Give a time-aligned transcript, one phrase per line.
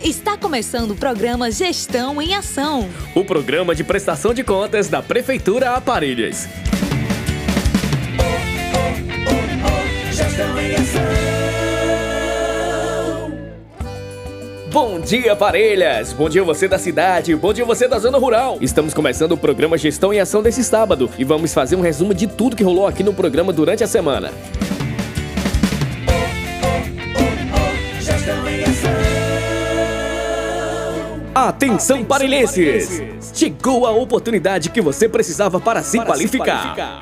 [0.00, 2.88] Está começando o programa Gestão em Ação.
[3.14, 6.48] O programa de prestação de contas da Prefeitura Aparelhas.
[10.12, 11.02] Gestão em Ação.
[14.72, 16.14] Bom dia, Parelhas!
[16.14, 18.56] Bom dia você da cidade, bom dia você da zona rural!
[18.62, 22.26] Estamos começando o programa Gestão em Ação desse sábado e vamos fazer um resumo de
[22.26, 24.32] tudo que rolou aqui no programa durante a semana.
[31.48, 33.02] Atenção, parelhenses!
[33.34, 37.00] Chegou a oportunidade que você precisava para se qualificar.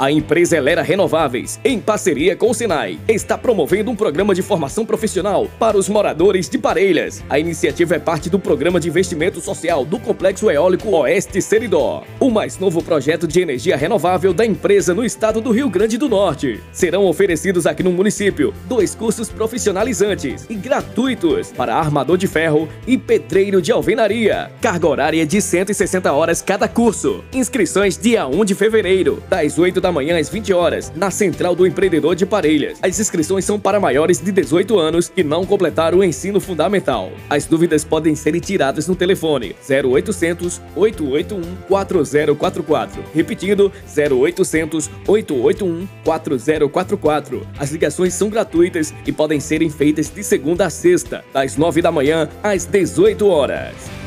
[0.00, 4.86] A empresa Elera Renováveis, em parceria com o Sinai, está promovendo um programa de formação
[4.86, 7.22] profissional para os moradores de Parelhas.
[7.28, 12.30] A iniciativa é parte do Programa de Investimento Social do Complexo Eólico Oeste Seridó, o
[12.30, 16.62] mais novo projeto de energia renovável da empresa no estado do Rio Grande do Norte.
[16.72, 22.96] Serão oferecidos aqui no município dois cursos profissionalizantes e gratuitos para armador de ferro e
[22.96, 24.50] pedreiro de alvenaria.
[24.62, 27.22] Carga horária de 160 horas cada curso.
[27.34, 31.66] Inscrições dia 1 de fevereiro, das 8 da manhã às 20 horas, na Central do
[31.66, 32.78] Empreendedor de Parelhas.
[32.82, 37.10] As inscrições são para maiores de 18 anos que não completaram o ensino fundamental.
[37.28, 43.04] As dúvidas podem ser tiradas no telefone 0800 881 4044.
[43.14, 47.46] Repetindo, 0800 881 4044.
[47.58, 51.92] As ligações são gratuitas e podem serem feitas de segunda a sexta, das 9 da
[51.92, 53.99] manhã às 18 horas.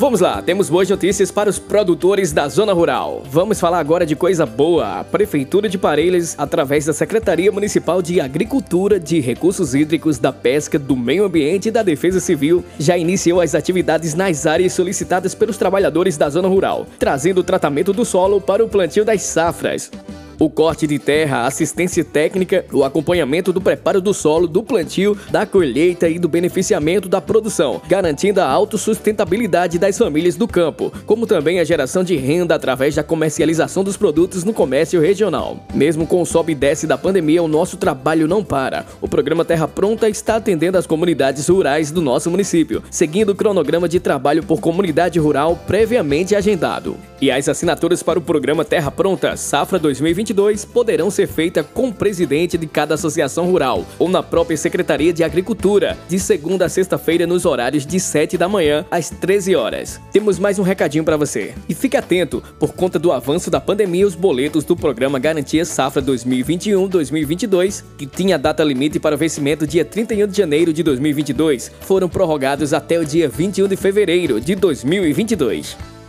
[0.00, 3.22] Vamos lá, temos boas notícias para os produtores da zona rural.
[3.26, 5.00] Vamos falar agora de coisa boa.
[5.00, 10.78] A Prefeitura de Parelhas, através da Secretaria Municipal de Agricultura, de Recursos Hídricos, da Pesca,
[10.78, 15.58] do Meio Ambiente e da Defesa Civil, já iniciou as atividades nas áreas solicitadas pelos
[15.58, 19.90] trabalhadores da zona rural, trazendo o tratamento do solo para o plantio das safras.
[20.40, 25.44] O corte de terra, assistência técnica, o acompanhamento do preparo do solo, do plantio, da
[25.44, 31.60] colheita e do beneficiamento da produção, garantindo a autossustentabilidade das famílias do campo, como também
[31.60, 35.58] a geração de renda através da comercialização dos produtos no comércio regional.
[35.74, 38.86] Mesmo com o sobe e desce da pandemia, o nosso trabalho não para.
[38.98, 43.86] O programa Terra Pronta está atendendo as comunidades rurais do nosso município, seguindo o cronograma
[43.86, 46.96] de trabalho por comunidade rural previamente agendado.
[47.20, 49.78] E as assinaturas para o programa Terra Pronta Safra
[50.32, 55.12] 2022 poderão ser feitas com o presidente de cada associação rural ou na própria Secretaria
[55.12, 60.00] de Agricultura, de segunda a sexta-feira nos horários de 7 da manhã às 13 horas.
[60.12, 61.54] Temos mais um recadinho para você.
[61.68, 66.02] E fique atento, por conta do avanço da pandemia, os boletos do programa Garantia Safra
[66.02, 72.72] 2021-2022, que tinha data limite para vencimento dia 31 de janeiro de 2022, foram prorrogados
[72.72, 75.99] até o dia 21 de fevereiro de 2022.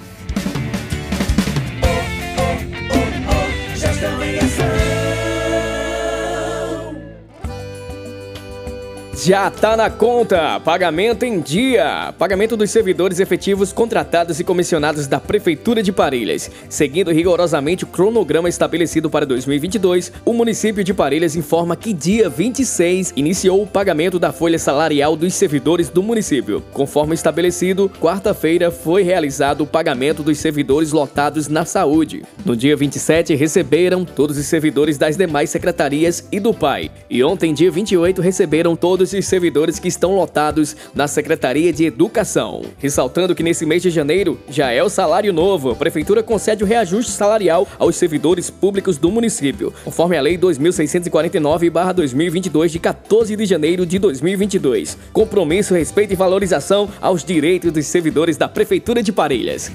[9.23, 10.59] Já tá na conta!
[10.61, 12.11] Pagamento em dia!
[12.17, 16.49] Pagamento dos servidores efetivos contratados e comissionados da Prefeitura de Parelhas.
[16.67, 23.13] Seguindo rigorosamente o cronograma estabelecido para 2022, o município de Parelhas informa que dia 26
[23.15, 26.63] iniciou o pagamento da folha salarial dos servidores do município.
[26.73, 32.23] Conforme estabelecido, quarta-feira foi realizado o pagamento dos servidores lotados na saúde.
[32.43, 36.89] No dia 27, receberam todos os servidores das demais secretarias e do PAI.
[37.07, 42.63] E ontem, dia 28, receberam todos os servidores que estão lotados na Secretaria de Educação.
[42.77, 46.67] Ressaltando que nesse mês de janeiro já é o salário novo, a Prefeitura concede o
[46.67, 53.85] reajuste salarial aos servidores públicos do município, conforme a Lei 2649-2022 de 14 de janeiro
[53.85, 54.97] de 2022.
[55.13, 59.71] Compromisso, respeito e valorização aos direitos dos servidores da Prefeitura de Parelhas.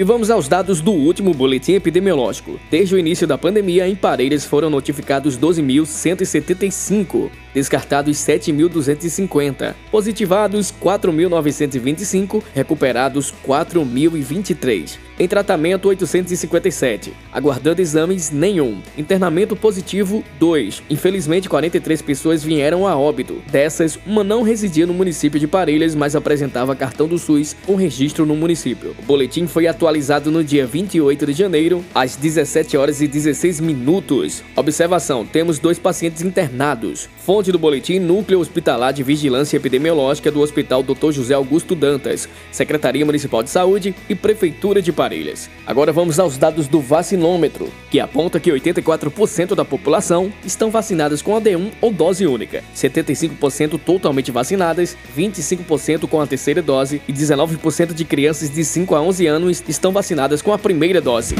[0.00, 2.58] E vamos aos dados do último boletim epidemiológico.
[2.70, 13.34] Desde o início da pandemia, em Parelhas foram notificados 12.175 descartados 7.250, positivados 4.925, recuperados
[13.46, 14.98] 4.023.
[15.20, 18.80] Em tratamento 857, aguardando exames nenhum.
[18.96, 20.82] Internamento positivo 2.
[20.88, 23.42] Infelizmente 43 pessoas vieram a óbito.
[23.50, 28.24] Dessas, uma não residia no município de Parelhas, mas apresentava cartão do SUS com registro
[28.24, 28.96] no município.
[28.98, 34.42] O boletim foi atualizado no dia 28 de janeiro, às 17 horas e 16 minutos.
[34.56, 37.10] Observação: temos dois pacientes internados.
[37.18, 41.12] Fonte do boletim: Núcleo Hospitalar de Vigilância Epidemiológica do Hospital Dr.
[41.12, 45.48] José Augusto Dantas, Secretaria Municipal de Saúde e Prefeitura de Parelhas.
[45.66, 51.34] Agora vamos aos dados do vacinômetro, que aponta que 84% da população estão vacinadas com
[51.34, 57.94] a D1 ou dose única, 75% totalmente vacinadas, 25% com a terceira dose e 19%
[57.94, 61.34] de crianças de 5 a 11 anos estão vacinadas com a primeira dose.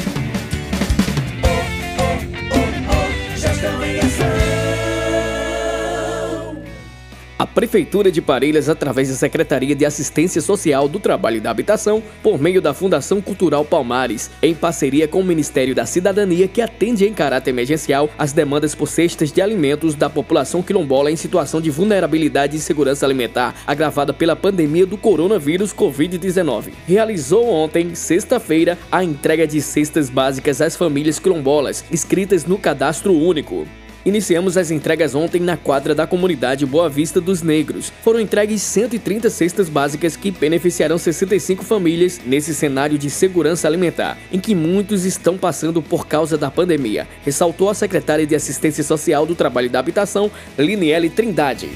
[7.54, 12.40] Prefeitura de Parelhas, através da Secretaria de Assistência Social do Trabalho e da Habitação, por
[12.40, 17.12] meio da Fundação Cultural Palmares, em parceria com o Ministério da Cidadania, que atende em
[17.12, 22.56] caráter emergencial as demandas por cestas de alimentos da população quilombola em situação de vulnerabilidade
[22.56, 26.70] e segurança alimentar agravada pela pandemia do coronavírus Covid-19.
[26.86, 33.66] Realizou ontem, sexta-feira, a entrega de cestas básicas às famílias quilombolas inscritas no Cadastro Único.
[34.04, 37.92] Iniciamos as entregas ontem na quadra da comunidade Boa Vista dos Negros.
[38.02, 44.40] Foram entregues 130 cestas básicas que beneficiarão 65 famílias nesse cenário de segurança alimentar, em
[44.40, 49.34] que muitos estão passando por causa da pandemia, ressaltou a secretária de Assistência Social do
[49.34, 51.68] Trabalho e da Habitação, Liniele Trindade.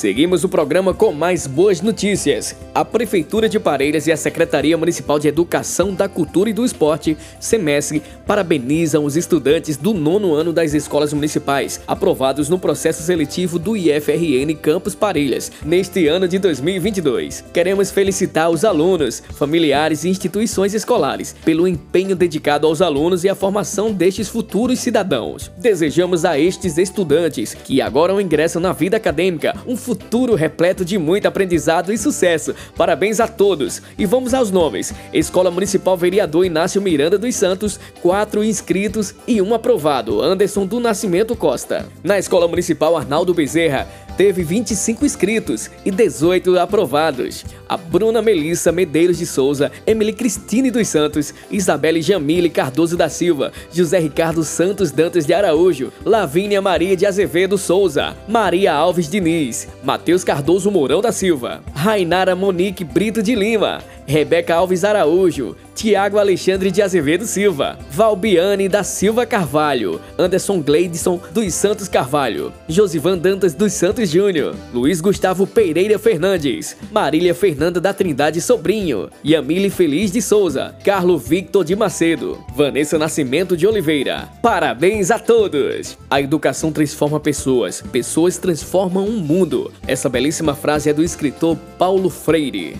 [0.00, 2.56] Seguimos o programa com mais boas notícias.
[2.74, 7.18] A Prefeitura de Parelhas e a Secretaria Municipal de Educação da Cultura e do Esporte,
[7.38, 13.76] SEMESC, parabenizam os estudantes do nono ano das escolas municipais, aprovados no processo seletivo do
[13.76, 17.44] IFRN Campus Parelhas, neste ano de 2022.
[17.52, 23.34] Queremos felicitar os alunos, familiares e instituições escolares pelo empenho dedicado aos alunos e à
[23.34, 25.52] formação destes futuros cidadãos.
[25.58, 29.89] Desejamos a estes estudantes, que agora ingressam na vida acadêmica, um futuro
[30.34, 32.54] repleto de muito aprendizado e sucesso.
[32.76, 33.82] Parabéns a todos!
[33.98, 34.92] E vamos aos nomes.
[35.12, 41.36] Escola Municipal Vereador Inácio Miranda dos Santos, quatro inscritos e um aprovado, Anderson do Nascimento
[41.36, 41.86] Costa.
[42.02, 43.86] Na Escola Municipal Arnaldo Bezerra,
[44.20, 47.42] teve 25 inscritos e 18 aprovados.
[47.66, 53.50] A Bruna Melissa Medeiros de Souza, Emily Cristine dos Santos, Isabelle Jamile Cardoso da Silva,
[53.74, 60.22] José Ricardo Santos Dantas de Araújo, Lavínia Maria de Azevedo Souza, Maria Alves Diniz, Matheus
[60.22, 66.82] Cardoso Mourão da Silva, Rainara Monique Brito de Lima, Rebeca Alves Araújo, Tiago Alexandre de
[66.82, 74.10] Azevedo Silva, Valbiane da Silva Carvalho, Anderson Gleidson dos Santos Carvalho, Josivan Dantas dos Santos
[74.10, 81.16] Júnior, Luiz Gustavo Pereira Fernandes, Marília Fernanda da Trindade Sobrinho, Yamile Feliz de Souza, Carlo
[81.16, 84.28] Victor de Macedo, Vanessa Nascimento de Oliveira.
[84.42, 85.96] Parabéns a todos!
[86.10, 89.72] A educação transforma pessoas, pessoas transformam um mundo.
[89.86, 92.76] Essa belíssima frase é do escritor Paulo Freire.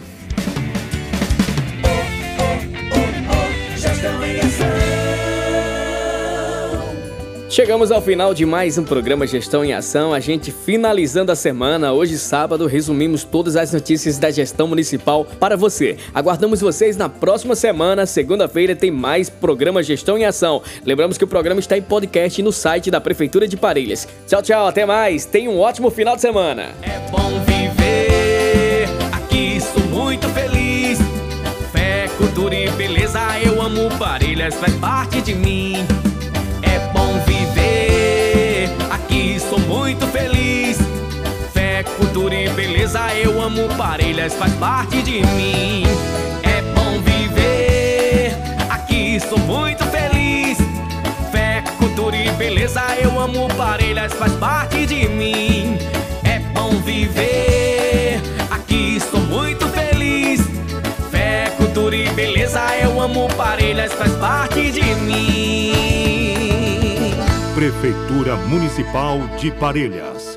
[7.60, 10.14] Chegamos ao final de mais um programa Gestão em Ação.
[10.14, 11.92] A gente finalizando a semana.
[11.92, 15.98] Hoje, sábado, resumimos todas as notícias da gestão municipal para você.
[16.14, 18.06] Aguardamos vocês na próxima semana.
[18.06, 20.62] Segunda-feira tem mais programa Gestão em Ação.
[20.86, 24.08] Lembramos que o programa está em podcast no site da Prefeitura de Parelhas.
[24.26, 24.66] Tchau, tchau.
[24.66, 25.26] Até mais.
[25.26, 26.70] Tenha um ótimo final de semana.
[26.80, 28.88] É bom viver.
[29.12, 30.98] Aqui sou muito feliz.
[31.70, 33.20] Fé, cultura e beleza.
[33.44, 34.54] Eu amo Parelhas.
[34.54, 35.86] Faz parte de mim.
[44.30, 45.84] Parelhas, faz parte de mim.
[46.42, 48.36] É bom viver,
[48.70, 50.58] aqui sou muito feliz.
[51.30, 55.78] Fé, cultura e beleza, eu amo Parelhas, faz parte de mim.
[56.24, 58.20] É bom viver,
[58.50, 60.40] aqui sou muito feliz.
[61.10, 65.72] Fé, cultura e beleza, eu amo Parelhas, faz parte de mim.
[67.54, 70.29] Prefeitura Municipal de Parelhas